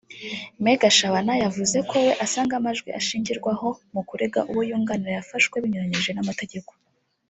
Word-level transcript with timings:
Me 0.63 0.73
Gashabana 0.81 1.33
yavuze 1.43 1.77
ko 1.89 1.95
we 2.05 2.11
asanga 2.25 2.53
amajwi 2.59 2.89
ashingirwaho 2.99 3.67
mu 3.93 4.01
kurega 4.07 4.39
uwo 4.51 4.61
yunganira 4.69 5.11
yafashwe 5.17 5.55
binyuranyije 5.63 6.11
n’amategeko 6.13 6.71